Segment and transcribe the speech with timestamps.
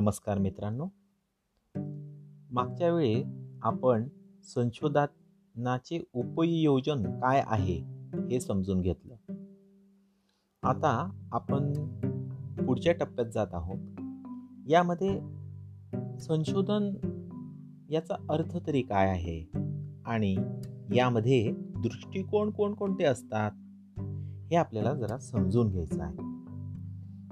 [0.00, 0.86] नमस्कार मित्रांनो.
[2.50, 3.24] मागच्या वेळी
[3.62, 4.08] आपण
[4.44, 7.76] संशोधनाचे उपयोजन काय आहे
[8.30, 9.14] हे समजून घेतलं.
[10.62, 11.72] आता आपण
[12.66, 13.78] पुढच्या टप्प्यात जात आहोत.
[14.68, 15.20] यामध्ये
[16.18, 16.94] संशोधन
[17.90, 19.50] याचा अर्थ तरी काय आहे?
[20.06, 20.36] आणि
[20.94, 23.50] यामध्ये दृष्टिकोन कोणकोणते असतात?
[24.50, 26.27] हे आपल्याला जरा समजून घ्यायचं आहे.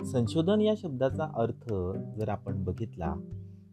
[0.06, 1.72] संशोधन या शब्दाचा अर्थ
[2.18, 3.14] जर आपण बघितला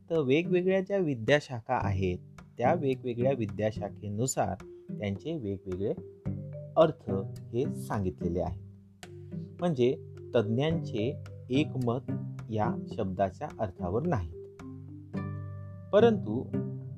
[0.09, 2.17] तर वेगवेगळ्या ज्या विद्याशाखा आहेत
[2.57, 4.55] त्या वेगवेगळ्या विद्याशाखेनुसार
[4.99, 5.93] त्यांचे वेगवेगळे
[6.77, 7.11] अर्थ
[7.53, 8.61] हे सांगितलेले आहेत.
[9.59, 9.95] म्हणजे
[10.35, 12.11] तज्ज्ञांचे एकमत
[12.49, 14.63] या शब्दाच्या अर्थावर नाहीत
[15.93, 16.45] परंतु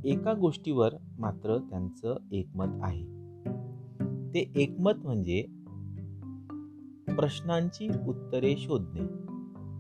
[0.06, 3.04] एका गोष्टीवर मात्र त्यांचं एकमत आहे.
[4.34, 5.46] ते एकमत म्हणजे
[7.08, 9.26] प्रश्नांची उत्तरे शोधणे.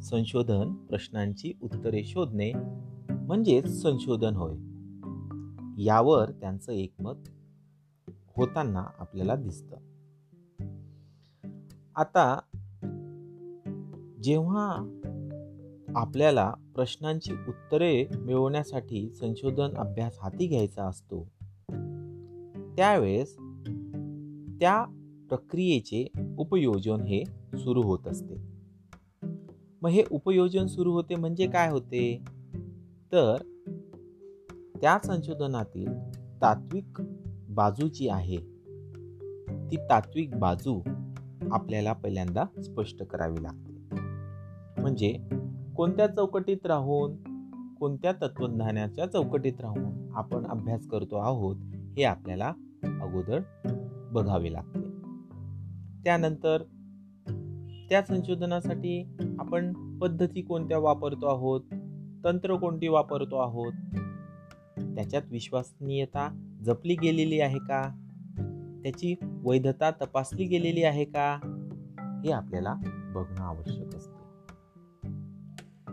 [0.02, 2.52] संशोधन प्रश्नांची उत्तरे शोधणे
[3.09, 4.58] म्हणजेच संशोधन होय.
[5.84, 7.30] यावर त्यांचं एकमत
[8.09, 9.78] होताना आपल्याला दिसतं.
[11.95, 12.40] आता
[14.23, 15.00] जेव्हा
[15.95, 21.32] आपल्याला प्रश्नांची उत्तरे मिळवण्यासाठी संशोधन अभ्यास हाती घ्यायचा असतो
[22.78, 23.36] त्यावेळेस
[24.60, 27.23] त्या प्रक्रियेचे उपयोजन हे
[27.58, 28.36] सुरू होत असते.
[29.82, 32.23] मग हे उपयोजन सुरू होते म्हणजे काय होते?
[33.12, 33.38] तर
[34.82, 35.88] त्या संशोधनातील
[36.42, 37.02] तात्विक
[37.50, 38.38] बाजू जी आहे
[39.72, 40.82] ती तात्विक बाजू
[41.52, 43.76] आपल्याला पहिल्यांदा स्पष्ट करावी लागते.
[44.82, 45.17] म्हणजे
[45.76, 47.16] कोणत्या चौकटीत राहून
[47.76, 51.56] कोणत्या तत्वज्ञानाच्या चौकटीत राहून आपण अभ्यास करतो आहोत
[51.98, 53.39] हे आपल्याला अगोदर
[54.12, 54.84] बघावे लागते.
[56.06, 56.64] त्यानंतर
[57.89, 61.61] त्या संशोधनासाठी आपण पद्धती कोणत्या वापरतो आहोत?
[62.23, 63.73] तंत्र कोणती वापरतो आहोत?
[64.95, 67.95] त्याच्यात विश्वसनीयता जपली गेलेली आहे का?
[68.83, 71.39] त्याची वैधता तपासली गेलेली आहे का?
[72.26, 72.76] हे आपल्याला
[73.16, 74.26] बघणं आवश्यक असते.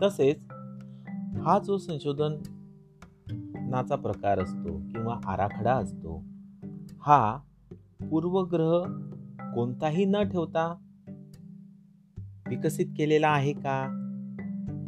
[0.03, 0.37] तसेच
[1.41, 6.23] हा जो संशोधनाचा प्रकार असतो किंवा आराखडा असतो
[7.01, 7.39] हा
[8.11, 8.83] पूर्वग्रह
[9.55, 10.75] कोणताही न ठेवता
[12.49, 13.99] विकसित केलेला आहे का?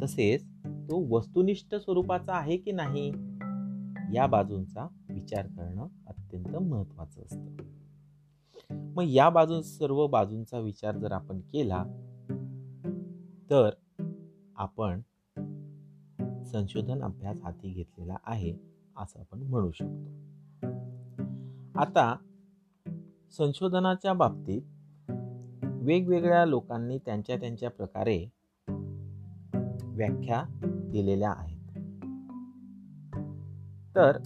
[0.02, 3.12] तसेच तो वस्तुनिष्ठ स्वरूपाचा आहे की नाही?
[4.14, 7.56] या बाजूंचा विचार करणं अत्यंत महत्वाचं असतं.
[8.70, 11.84] मग या बाजू सर्व बाजूंचा विचार जर आपण केला
[13.50, 13.70] तर
[14.56, 15.00] आपण
[16.44, 18.54] संशोधन अभ्यास हाती घेतलेला आहे
[18.96, 20.10] असं आपण म्हणू शकतो.
[21.80, 22.16] आता
[23.30, 24.62] संशोधनाच्या बाबतीत
[25.62, 28.26] वेगवेगळ्या लोकांनी त्यांच्या त्यांच्या प्रकारे
[29.82, 31.56] व्याख्या दिलेल्या आहेत.
[33.94, 34.22] तर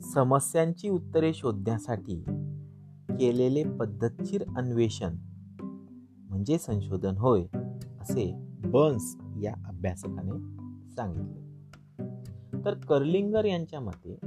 [0.00, 2.24] समस्यांची उत्तरे शोधण्यासाठी
[3.10, 5.16] केलेले पद्धतशीर अन्वेषण
[6.30, 7.42] म्हणजे संशोधन होय
[8.00, 10.38] असे बर्न्स या अभ्यासकाने
[10.92, 11.44] सांगितले.
[12.64, 14.18] तर कर्लिंगर यांच्या मते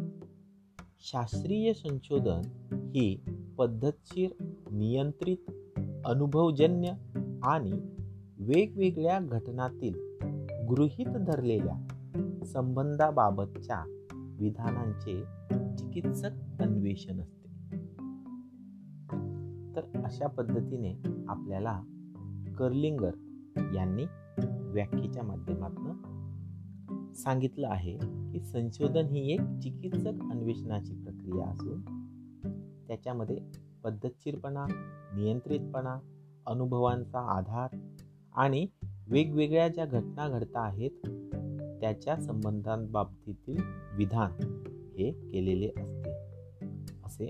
[1.00, 2.42] शास्त्रीय संशोधन
[2.72, 3.24] ही
[3.58, 4.32] पद्धतशीर
[4.72, 5.52] नियंत्रित
[6.06, 6.92] अनुभवजन्य
[7.44, 7.72] आणि
[8.40, 9.94] वेगवेगळ्या घटनातील
[10.70, 11.88] गृहीत धरलेल्या
[12.46, 13.84] संबंधाबाबतच्या
[14.40, 15.24] विधानांचे
[15.78, 17.48] चिकित्सक अन्वेषण असते.
[19.76, 21.82] तर अशा पद्धतीने आपल्याला
[22.58, 23.12] कर्लिंगर
[23.76, 24.06] यांनी
[24.72, 27.98] व्याख्येच्या माध्यमातून सांगितलं आहे
[28.32, 31.97] की संशोधन ही एक चिकित्सक अन्वेषणाची प्रक्रिया असून
[32.88, 33.38] त्याच्यामध्ये
[33.84, 34.66] पद्धतशीरपणा
[35.16, 36.00] नियंत्रितपणा
[36.46, 37.78] अनुभवांचा आधार
[38.36, 38.68] आणि
[39.08, 40.92] वेगवेगळ्या ज्या घटना घडता आहेत
[41.82, 43.58] त्याच्या संबंधांबाबतीतील
[43.94, 44.32] विधान
[44.98, 46.12] हे केलेले असते.
[47.06, 47.30] असे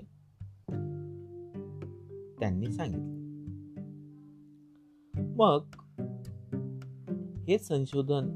[2.40, 3.18] त्यांनी सांगितले.
[5.20, 5.64] मग
[7.48, 8.30] हे संशोधन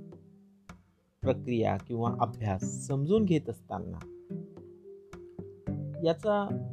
[1.22, 3.98] प्रक्रिया किंवा अभ्यास समजून घेत असताना
[6.04, 6.68] याचा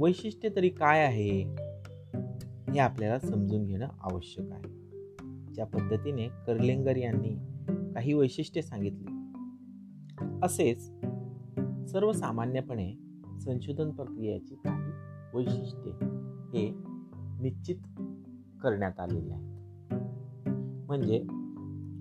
[0.00, 1.42] वैशिष्ट्य तरी काय आहे
[2.72, 4.68] हे आपल्याला समजून घेणं आवश्यक आहे.
[5.54, 7.36] ज्या पद्धतीने कर्लिंगर यांनी
[7.94, 9.06] काही वैशिष्ट्ये सांगितली
[10.42, 10.90] असेच
[11.92, 12.94] सर्वसामान्यपणे
[13.40, 14.90] संशोधन प्रक्रियेची काही
[15.34, 15.92] वैशिष्ट्ये
[16.54, 16.72] हे
[17.42, 17.76] निश्चित
[18.62, 19.50] करण्यात आलेले आहेत.
[20.86, 21.22] म्हणजे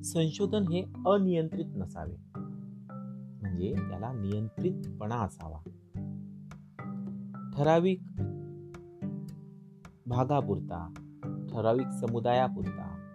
[0.03, 2.15] संशोधन हे अनियंत्रित नसावे.
[3.41, 5.69] म्हणजे त्याला नियंत्रितपणा असावा.
[7.59, 8.01] ठराविक
[10.05, 10.93] भागापुरता
[11.51, 13.13] ठराविक समुदायापुरता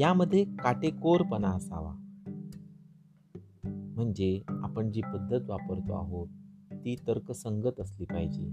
[0.00, 1.92] यामध्ये काटेकोरपणा असावा.
[3.68, 6.28] म्हणजे आपण जी पद्धत वापरतो आहोत
[6.72, 8.46] ती तर्कसंगत असली पाहिजे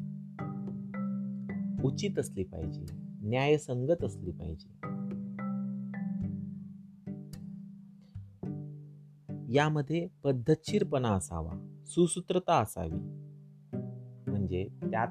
[1.84, 2.86] उचित असली पाहिजे
[3.22, 4.87] न्यायसंगत असली पाहिजे.
[9.50, 12.98] यामध्ये पद्धतशीरपणा असावा सुसूत्रता असावी.
[14.32, 15.08] म्हणजे त्यात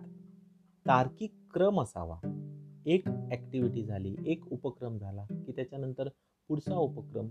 [0.87, 2.17] तार्किक क्रम असावा.
[2.87, 6.09] एक ऍक्टिव्हिटी झाली एक उपक्रम झाला की त्याच्यानंतर
[6.49, 7.27] पुढचा उपक्रम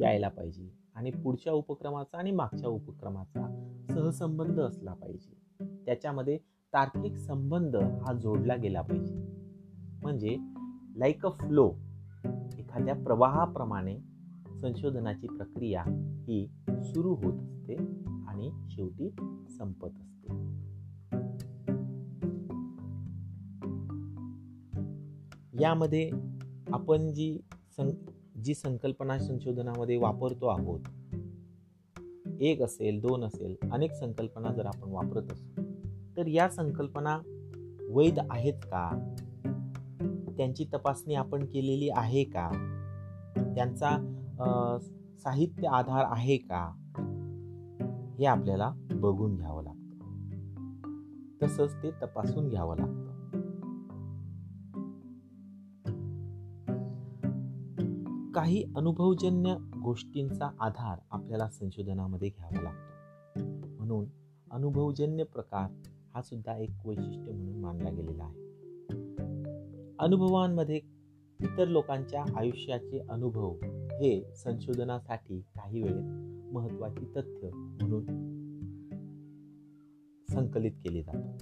[0.00, 5.64] यायला पाहिजे आणि पुढच्या उपक्रमाचा आणि मागच्या उपक्रमाचा सहसंबंध असला पाहिजे.
[5.86, 6.38] त्याच्यामध्ये
[6.72, 9.16] तार्किक संबंध हा जोडला गेला पाहिजे.
[10.02, 10.36] म्हणजे
[10.96, 11.72] लाईक अ फ्लो
[12.58, 14.15] एखाद्या प्रवाहाप्रमाणे
[14.60, 15.84] संशोधनाची प्रक्रिया
[16.28, 17.76] ही सुरू होत असते
[18.28, 19.10] आणि शेवटी
[19.58, 20.06] संपत असते.
[25.60, 26.10] यामध्ये
[26.72, 27.90] आपण जी सं
[28.44, 30.80] जी संकल्पना संशोधनामध्ये वापरतो आहोत
[32.40, 35.62] एक असेल दोन असेल अनेक संकल्पना जर आपण वापरत असू
[36.16, 37.18] तर या संकल्पना
[37.90, 39.12] वैध आहेत का?
[40.36, 42.50] त्यांची तपासणी आपण केलेली आहे का?
[43.36, 44.15] त्यांचा
[45.18, 46.72] साहित्य आधार आहे का?
[48.18, 49.86] हे आपल्याला बघून घ्यावं लागतं.
[51.42, 53.06] तसंच ते तपासून घ्यावं लागतं.
[58.34, 59.54] काही अनुभवजन्य
[59.84, 62.86] गोष्टींचा आधार आपल्याला संशोधनामध्ये घ्यावा लागतो.
[63.76, 64.04] म्हणून
[64.50, 65.70] अनुभवजन्य प्रकार
[66.14, 68.46] हा सुद्धा एक वैशिष्ट्य म्हणून मानला गेलेला आहे.
[69.98, 70.80] अनुभवांमध्ये
[71.40, 73.54] इतर लोकांच्या आयुष्याचे अनुभव
[73.96, 76.04] हे संशोधनासाठी काही वेळेत
[76.54, 78.06] महत्वाची तथ्य म्हणून
[80.30, 81.38] संकलित केले जातात.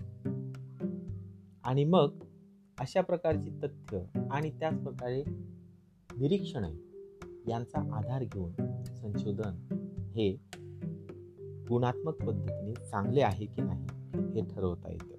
[1.64, 2.24] आणि मग
[2.78, 5.24] अशा प्रकारची तथ्य आणि त्याच प्रकारे
[6.18, 6.72] निरीक्षणे
[7.48, 8.52] यांचा आधार घेऊन
[8.84, 9.54] संशोधन
[10.16, 10.32] हे
[11.68, 13.86] गुणात्मक पद्धतीने चांगले आहे की नाही
[14.34, 15.14] हे ठरवता येतं.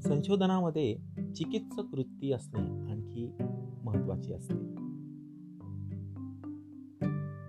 [0.00, 0.96] संशोधनामध्ये
[1.36, 3.32] चिकित्सक वृत्ती असणे आणखी
[3.90, 4.80] महत्वाची असते.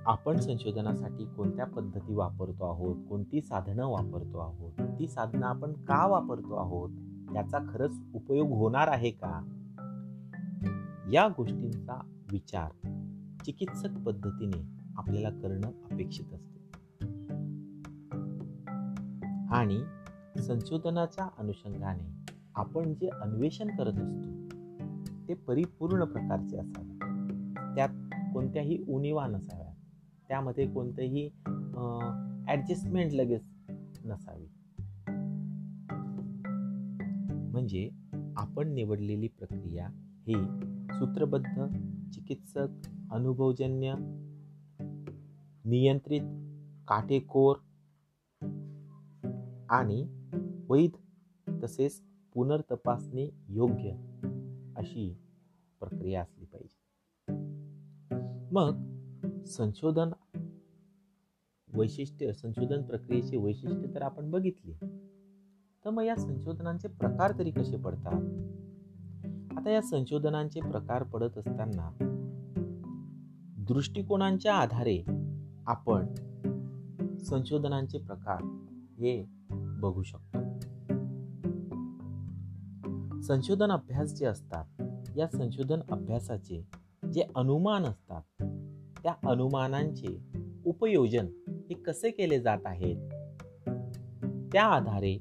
[0.06, 2.96] आपण संशोधनासाठी कोणत्या पद्धती वापरतो आहोत?
[3.10, 4.72] कोणती साधनं वापरतो आहोत?
[5.00, 6.90] ती साधनं आपण का वापरतो आहोत?
[7.36, 9.48] याचा खरंच उपयोग होणार आहे का?
[11.12, 12.02] या गोष्टींचा
[12.32, 12.72] विचार
[13.46, 14.68] चिकित्सक पद्धतीने
[14.98, 16.62] आपल्याला करणं अपेक्षित असते.
[19.52, 19.84] आणि
[20.42, 24.41] संशोधनाच्या अनुषंगाने आपण जे अन्वेषण करत असतो
[25.32, 26.98] ते परिपूर्ण प्रकारचे असावे.
[27.76, 27.90] त्यात
[28.34, 29.74] कोणत्याही उणीवा नसाव्या.
[30.28, 31.30] त्यामध्ये कोणतेही
[32.48, 33.42] ॲडजस्टमेंट लगेच
[34.06, 34.46] नसावी.
[37.52, 37.90] म्हणजे
[38.38, 39.88] आपण निवडलेली प्रक्रिया
[40.28, 40.34] ही
[41.00, 41.66] सूत्रबद्ध
[42.14, 43.94] चिकित्सक अनुभवजन्य
[45.66, 46.22] नियंत्रित
[46.88, 47.56] काटेकोर
[49.70, 50.08] आणि
[50.70, 50.92] वैध
[51.64, 52.02] तसेच
[52.34, 53.92] पुनर्तपासणी योग्य
[54.76, 55.21] अशी
[55.82, 56.82] प्रक्रिया असली पाहिजे.
[58.52, 58.92] मग
[59.46, 60.10] संशोधन
[61.74, 64.74] वैशिष्ट्य संशोधन प्रक्रियेचे वैशिष्ट्य तर आपण बघितले.
[65.86, 68.22] तर मग या संशोधनांचे प्रकार तरी कसे पडतात?
[69.58, 71.92] आता या संशोधनांचे प्रकार पडत असताना
[73.68, 75.04] दृष्टिकोनांच्या आधारे
[75.68, 76.08] आपण
[77.18, 78.44] संशोधनांचे प्रकार
[78.98, 80.42] हे बघू शकतो.
[83.22, 84.81] संशोधन अभ्यास जे असतात
[85.16, 86.68] या संशोधन अभ्यासाचे
[87.14, 88.22] जे अनुमान असतात
[89.04, 90.20] त्या अनुमानांचे
[90.66, 92.96] उपयोजन हे कसे केले जात आहेत?
[94.54, 95.18] त्या आधारे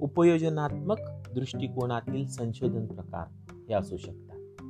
[0.00, 0.96] उपयोजनात्मक
[1.34, 4.62] दृष्टिकोनातील संशोधन प्रकार हे असू शकतात.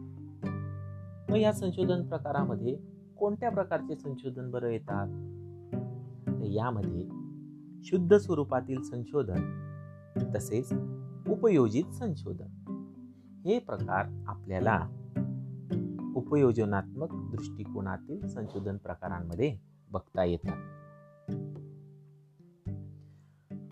[1.30, 2.76] मग या संशोधन प्रकारामध्ये
[3.16, 5.06] कोणत्या प्रकारचे संशोधन बरं येतात?
[6.40, 7.08] तर यामध्ये
[7.84, 9.68] शुद्ध स्वरूपातील संशोधन
[10.36, 10.72] तसेच
[11.28, 12.51] उपयोजित संशोधन.
[13.44, 14.88] हे प्रकार आपल्याला
[16.16, 19.58] उपयोजनात्मक दृष्टिकोनातील संशोधन प्रकारांमध्ये
[19.90, 20.56] बघता येतात.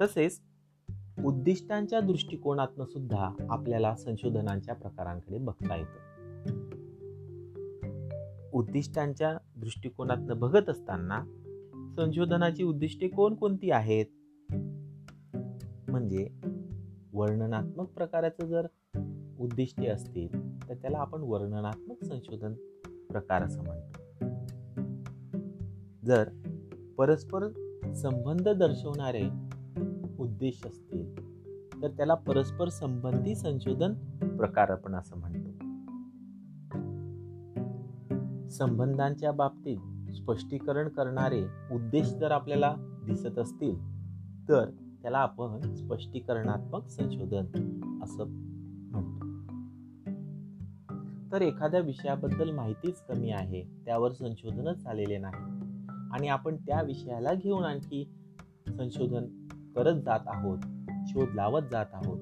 [0.00, 0.40] तसेच
[1.24, 6.10] उद्दिष्टांच्या दृष्टिकोनातनं सुद्धा आपल्याला संशोधनांच्या प्रकारांकडे बघता येतं.
[8.52, 11.24] उद्दिष्टांच्या दृष्टिकोनातनं बघत असताना
[11.96, 14.06] संशोधनाची उद्दिष्टे कोणकोणती आहेत?
[15.88, 16.30] म्हणजे
[17.12, 18.66] वर्णनात्मक प्रकाराचं जर
[19.40, 22.52] उद्दिष्टे असतील तर त्याला आपण वर्णनात्मक संशोधन
[23.10, 24.00] प्रकार असं म्हणतो.
[26.04, 26.28] जर
[26.98, 27.48] परस्पर
[27.94, 29.28] संबंध दर्शवणारे
[30.18, 31.30] उद्देश असतील
[31.82, 33.94] तर त्याला परस्पर संबंधी संशोधन
[34.36, 35.50] प्रकार आपण असं म्हणतो.
[38.48, 41.42] संबंधांच्या बाबतीत स्पष्टीकरण करणारे
[41.72, 42.74] उद्देश जर आपल्याला
[43.06, 43.78] दिसत असतील
[44.48, 44.70] तर
[45.02, 47.44] त्याला आपण स्पष्टीकरणात्मक संशोधन
[48.02, 48.49] असं
[51.32, 55.60] तर एखाद्या विषयाबद्दल माहितीच कमी आहे त्यावर संशोधनच झालेले नाही.
[56.12, 58.10] आणि आपण त्या विषयाला घेऊन आणखी
[58.68, 59.26] संशोधन
[59.76, 60.58] करत जात आहोत
[61.06, 62.18] शोध लावत जात आहोत.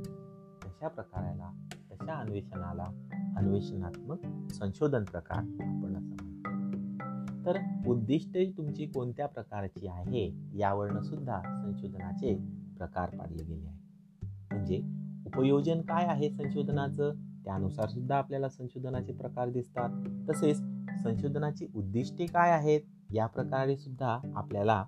[0.64, 1.50] तशा प्रकाराला
[1.92, 2.84] तशा अन्वेषणाला
[3.36, 7.46] अन्वेषणात्मक संशोधन प्रकार आपण असं म्हणतो.
[7.46, 12.34] तर उद्दिष्टे तुमची कोणत्या प्रकारची आहे यावरनं सुद्धा संशोधनाचे
[12.78, 13.78] प्रकार पाडले गेले आहे
[14.52, 14.78] म्हणजे
[15.26, 17.27] उपयोजन काय आहे संशोधनाचं?
[17.48, 19.88] त्यानुसार सुद्धा आपल्याला संशोधनाचे प्रकार दिसतात.
[20.30, 20.56] तसेच
[21.02, 22.80] संशोधनाची उद्दिष्टे काय आहेत?
[23.12, 24.86] या प्रकारे सुद्धा आपल्याला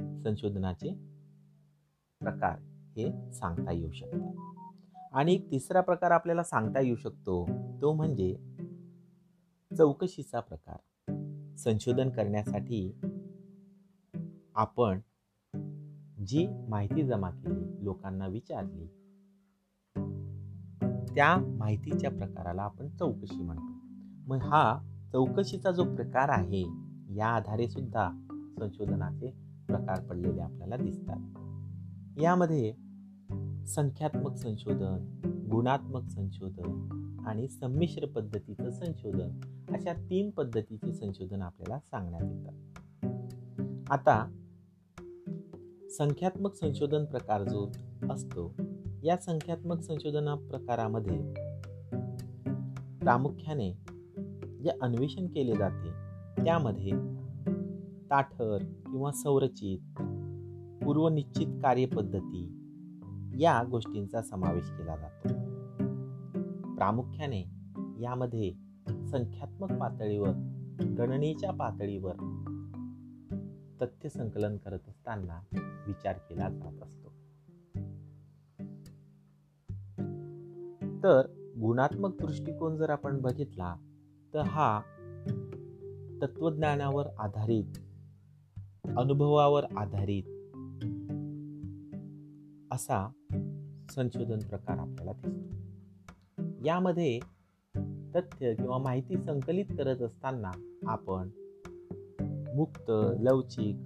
[0.00, 0.94] संशोधनाचे
[2.20, 2.58] प्रकार
[2.96, 4.34] हे सांगता येऊ शकतात.
[5.12, 7.46] आणि एक तिसरा प्रकार आपल्याला सांगता येऊ शकतो
[7.82, 8.36] तो म्हणजे
[9.78, 10.76] चौकशीचा प्रकार.
[11.56, 13.00] संशोधन करण्यासाठी
[14.54, 15.00] आपण
[16.26, 18.86] जी माहिती जमा केली लोकांना विचारली
[21.14, 23.72] त्या माहितीच्या प्रकाराला आपण चौकशी म्हणतो.
[24.26, 24.78] मग हा
[25.12, 26.64] चौकशीचा जो प्रकार आहे
[27.16, 28.10] या आधारे सुद्धा
[28.58, 29.30] संशोधनाचे
[29.66, 31.16] प्रकार पडलेले आपल्याला दिसतात.
[32.22, 32.74] यामध्ये
[33.66, 36.88] संख्यात्मक संशोधन गुणात्मक संशोधन
[37.26, 39.40] आणि संमिश्र पद्धतीचं संशोधन
[39.74, 42.78] अशा तीन पद्धतीचे संशोधन आपल्याला सांगण्यात येतात.
[43.90, 44.40] आता
[45.98, 47.72] संख्यात्मक संशोधन प्रकार जो
[48.10, 48.54] असतो
[49.04, 51.34] या संख्यात्मक संशोधना प्रकारामध्ये
[52.98, 53.72] प्रामुख्याने
[54.62, 55.90] जे अन्वेषण केले जाते
[56.44, 56.90] त्यामध्ये
[58.10, 59.78] ताठर किंवा संरचित
[60.84, 62.44] पूर्वनिश्चित कार्यपद्धती
[63.38, 65.28] या गोष्टींचा समावेश केला जातो.
[66.74, 67.44] प्रामुख्याने
[68.00, 68.52] यामध्ये
[68.88, 70.30] संख्यात्मक पातळीवर
[70.98, 72.14] गणनेच्या पातळीवर
[73.82, 75.40] तथ्य संकलन करत असताना
[75.86, 77.03] विचार केला जात असतो.
[81.04, 81.26] तर
[81.60, 83.76] गुणात्मक दृष्टिकोन जर आपण बघितला
[84.34, 84.80] तर हा
[86.22, 87.78] तत्वज्ञानावर आधारित
[88.96, 90.22] अनुभवावर आधारित
[92.72, 93.08] असा
[93.90, 95.54] संशोधन प्रकार आपल्याला दिसतो.
[96.64, 97.18] यामध्ये
[98.14, 100.50] तथ्य किंवा माहिती संकलित करत असताना
[100.86, 101.28] आपण
[102.56, 103.76] मुक्त लवचिक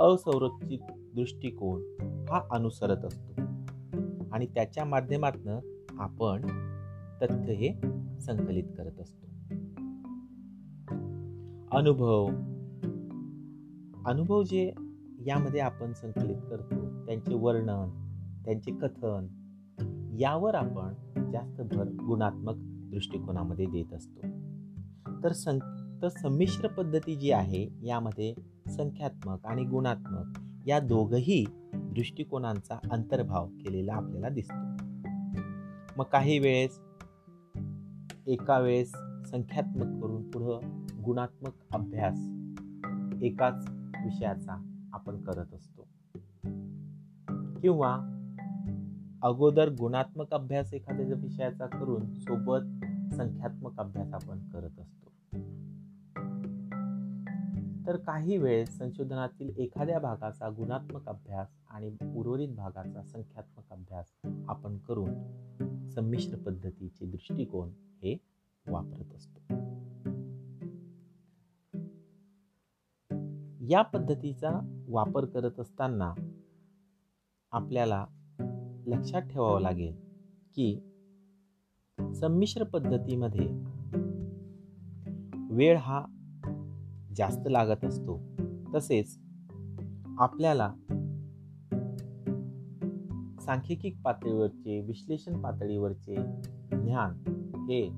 [0.00, 0.78] असंरक्षित
[1.14, 1.82] दृष्टिकोन
[2.28, 3.40] हा अनुसरत असतो.
[4.32, 5.69] आणि त्याच्या माध्यमातून
[6.00, 6.40] आपण
[7.22, 7.72] तथ्य हे
[8.20, 9.26] संकलित करत असतो.
[11.76, 12.26] अनुभव.
[14.06, 14.72] अनुभव जे
[15.26, 17.88] यामध्ये आपण संकलित करतो त्यांचे वर्णन
[18.44, 19.26] त्यांचे कथन
[20.20, 20.92] यावर आपण
[21.30, 22.54] जास्त भर गुणात्मक
[22.90, 24.26] दृष्टिकोनामध्ये देत असतो.
[25.24, 25.58] तर सं
[26.02, 28.34] तर संमिश्र पद्धती जी आहे यामध्ये
[28.68, 34.69] संख्यात्मक आणि गुणात्मक या दोघही दृष्टिकोनांचा अंतर्भाव केलेला आपल्याला दिसतो.
[36.00, 36.80] मग काही वेळेस
[38.26, 38.92] एका वेळेस
[39.30, 40.60] संख्यात्मक करून पुढं
[41.04, 42.18] गुणात्मक अभ्यास
[43.22, 43.68] एकाच
[44.04, 45.88] विषयाचा आपण करत असतो.
[47.60, 47.98] किंवा
[49.22, 52.60] अगोदर गुणात्मक अभ्यास एखाद्या विषयाचा करून सोबत
[53.14, 55.10] संख्यात्मक अभ्यास आपण करत असतो.
[57.86, 64.06] तर काही वेळेस संशोधनातील एखाद्या भागाचा गुणात्मक अभ्यास आणि उर्वरित भागाचा संख्यात्मक अभ्यास
[64.48, 65.40] आपण करून
[65.94, 68.16] संमिश्र पद्धतीचे दृष्टिकोन हे
[68.68, 69.40] वापरत असतो.
[73.70, 76.14] या पद्धतीचा वापर करत असताना
[77.52, 78.06] आपल्याला
[78.86, 79.96] लक्षात ठेवावं लागेल
[80.54, 80.80] की
[82.14, 83.48] संमिश्र पद्धतीमध्ये
[85.50, 86.04] वेळ हा
[87.16, 88.20] जास्त लागत असतो.
[88.74, 89.18] तसेच
[90.18, 90.74] आपल्याला
[93.50, 96.14] सांख्यिकी पातळीवरचे विश्लेषण पातळीवरचे
[96.72, 97.14] ज्ञान
[97.56, 97.88] हे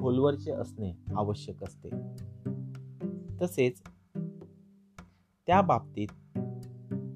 [0.00, 1.88] खोलवरचे असणे आवश्यक असते.
[3.42, 3.82] तसेच
[5.46, 6.08] त्या बाबतीत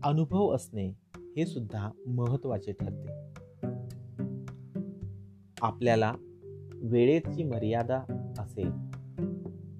[0.04, 3.08] अनुभव असणे हे सुद्धा महत्त्वाचे ठरते.
[5.62, 6.12] आपल्याला
[6.74, 8.70] वेळेची मर्यादा असेल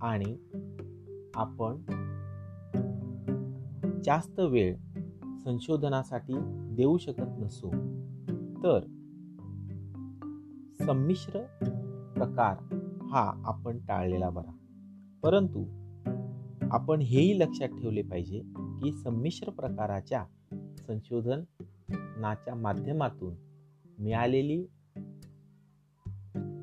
[0.00, 0.36] आणि
[1.34, 1.76] आपण
[4.04, 4.76] जास्त वेळ
[5.44, 6.34] संशोधनासाठी
[6.74, 7.70] देऊ शकत नसू.
[8.56, 8.80] तर
[10.86, 11.40] संमिश्र
[12.16, 14.56] प्रकार हा आपण टाळलेला बरा.
[15.22, 15.64] परंतु
[16.70, 20.24] आपण हेही लक्षात ठेवले पाहिजे की संमिश्र प्रकाराच्या
[20.86, 23.34] संशोधनाच्या माध्यमातून
[23.98, 24.66] मिळालेली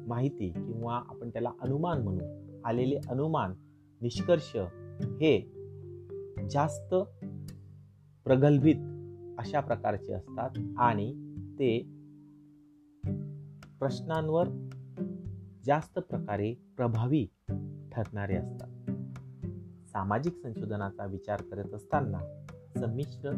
[0.08, 3.54] माहिती किंवा आपण त्याला अनुमान म्हणू आलेले अनुमान
[4.02, 4.56] निष्कर्ष
[5.02, 5.52] हे
[6.50, 6.96] जास्त
[8.25, 8.75] प्रगल्भित
[9.40, 11.13] अशा प्रकारचे असतात आणि
[11.60, 11.80] ते
[13.80, 14.48] प्रश्नांवर
[15.66, 17.28] जास्त प्रकारे प्रभावी
[17.92, 18.68] ठरणारे असतात.
[19.88, 22.20] सामाजिक संशोधनाचा विचार करत असताना
[22.78, 23.32] संमिश्र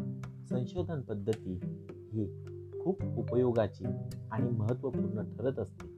[0.48, 1.60] संशोधन पद्धती
[2.12, 2.44] ही
[2.80, 3.84] खूप उपयोगाची
[4.30, 5.88] आणि महत्त्वपूर्ण ठरत असते.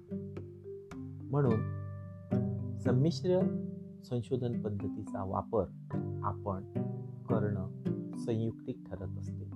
[1.30, 1.60] म्हणून
[2.78, 3.40] संमिश्र
[4.04, 5.64] संशोधन पद्धतीचा वापर
[6.24, 6.64] आपण
[8.26, 9.50] संयुक्तिक ठरत असते.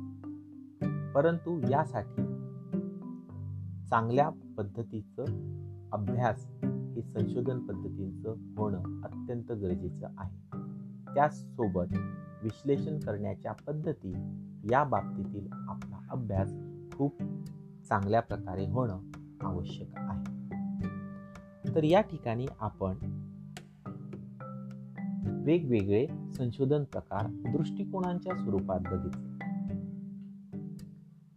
[1.12, 2.22] परंतु यासाठी
[3.88, 5.24] चांगल्या पद्धतीचं
[5.92, 10.58] अभ्यास हे संशोधन पद्धतीचं होणं अत्यंत गरजेचं आहे.
[11.14, 11.96] त्याचसोबत
[12.42, 14.12] विश्लेषण करण्याच्या पद्धती
[14.70, 16.54] या बाबतीतील आपला अभ्यास
[16.96, 17.22] खूप
[17.88, 19.00] चांगल्या प्रकारे होणं
[19.40, 20.50] आवश्यक आहे.
[21.74, 23.19] तर या ठिकाणी आपण
[25.44, 26.06] वेगवेगळे
[26.36, 29.30] संशोधन प्रकार दृष्टिकोनांच्या स्वरूपात बघितले.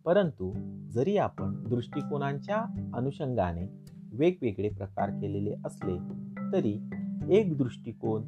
[0.06, 0.54] परंतु
[0.92, 2.58] जरी आपण दृष्टिकोनांच्या
[2.94, 3.68] अनुषंगाने
[4.14, 5.98] वेगवेगळे प्रकार केलेले असले
[6.54, 6.80] तरी
[7.30, 8.28] एक दृष्टिकोन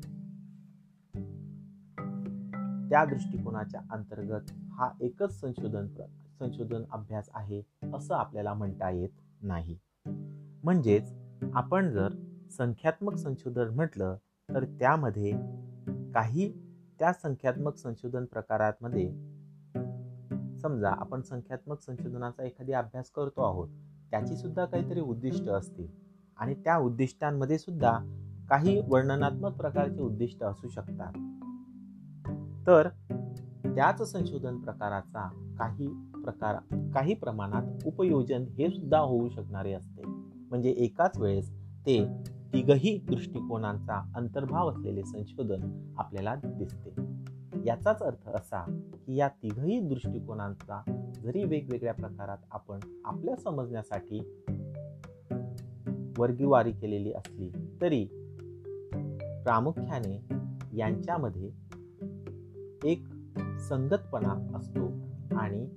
[2.89, 5.87] त्या दृष्टिकोनाच्या अंतर्गत हा एकच संशोधन
[6.39, 7.61] संशोधन अभ्यास आहे
[7.93, 9.09] असं आपल्याला म्हणता येत
[9.41, 9.77] नाही.
[10.63, 11.13] म्हणजेच
[11.53, 12.09] आपण जर
[12.51, 14.17] संख्यात्मक संशोधन म्हटलं
[14.49, 15.31] तर त्यामध्ये
[16.13, 16.51] काही
[16.99, 19.09] त्या संख्यात्मक संशोधन प्रकारांमध्ये
[20.59, 23.69] समजा आपण संख्यात्मक संशोधनाचा एखादी अभ्यास करतो आहोत
[24.11, 25.87] त्याची सुद्धा काहीतरी उद्दिष्ट असतील.
[26.37, 27.99] आणि त्या उद्दिष्टांमध्ये सुद्धा
[28.49, 31.13] काही वर्णनात्मक प्रकारचे उद्दिष्ट असू शकतात.
[32.67, 32.87] तर
[33.75, 35.87] त्याच संशोधन प्रकाराचा काही
[36.23, 36.55] प्रकार
[36.93, 40.01] काही प्रमाणात उपयोजन हे सुद्धा होऊ शकणारे असते.
[40.49, 42.07] म्हणजे एकाच वेळेस ते
[42.55, 46.93] तिघही दृष्टिकोनांचा अंतर्भाव असलेले संशोधन आपल्याला दिसते.
[47.65, 50.81] याचाच अर्थ असा की या तिघही दृष्टिकोनांचा
[51.23, 54.19] जरी वेगवेगळ्या प्रकारात आपण आपल्या समजण्यासाठी
[56.17, 57.49] वर्गीवारी केलेली असली
[57.81, 58.05] तरी
[59.43, 60.25] प्रामुख्याने
[60.77, 61.51] यांच्यामध्ये
[62.83, 63.03] एक
[63.59, 64.87] संगतपणा असतो
[65.35, 65.69] आणि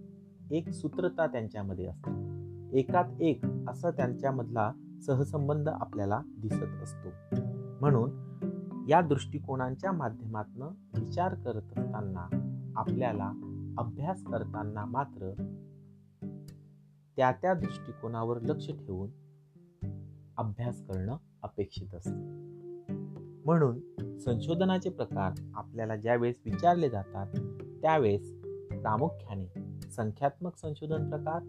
[0.51, 2.11] एक सूत्रता त्यांच्यामध्ये असते.
[2.79, 4.73] एकात एक असं त्यांच्यामधला
[5.07, 7.09] सहसंबंध आपल्याला दिसत असतो.
[7.81, 8.11] म्हणून
[8.89, 10.63] या दृष्टिकोनांच्या माध्यमातून
[11.01, 12.29] विचार करत असताना
[12.77, 13.33] आपल्याला
[13.79, 15.33] अभ्यास करताना मात्र
[17.17, 19.11] त्या त्या दृष्टिकोनावर लक्ष ठेवून
[20.37, 22.49] अभ्यास करणं अपेक्षित असतं.
[23.45, 23.81] म्हणून
[24.19, 27.27] संशोधनाचे प्रकार आपल्याला ज्यावेळेस विचारले जातात
[27.83, 28.33] त्यावेळेस
[28.83, 31.43] प्रामुख्याने संख्यात्मक संशोधन प्रकार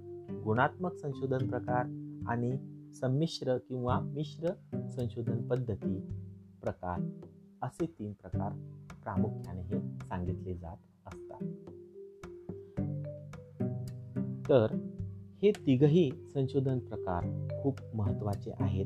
[0.43, 1.85] गुणात्मक संशोधन प्रकार
[2.27, 4.49] आणि संमिश्र किंवा मिश्र
[4.87, 5.99] संशोधन पद्धती
[6.61, 7.09] प्रकार
[7.61, 8.51] असे तीन प्रकार
[9.03, 11.41] प्रामुख्याने हे सांगितले जात असतात.
[14.49, 14.67] तर
[15.41, 18.85] हे तिघही संशोधन प्रकार खूप महत्त्वाचे आहेत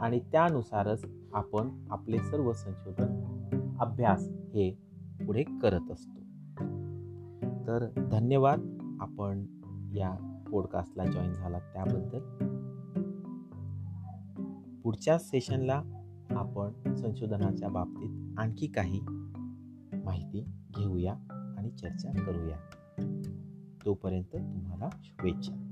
[0.00, 3.22] आणि त्यानुसारच आपण आपले सर्व संशोधन
[3.80, 4.78] अभ्यास हे
[5.26, 6.20] पुढे करत असतो.
[7.66, 8.78] तर धन्यवाद.
[9.00, 9.46] आपण
[9.94, 12.18] या पॉडकास्टला जॉईन झालात त्याबद्दल.
[14.86, 15.82] पुढच्या सेशनला
[16.30, 19.00] आपण संशोधनाच्या बाबतीत आणखी काही
[20.04, 20.44] माहिती
[20.78, 21.14] घेऊया
[21.58, 22.56] आणि चर्चा करूया.
[23.84, 25.65] तोपर्यंत तुम्हाला शुभेच्छा.